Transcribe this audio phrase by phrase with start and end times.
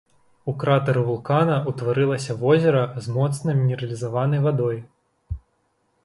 [0.51, 4.77] У кратары вулкана ўтварылася возера з моцна мінералізаванай вадой.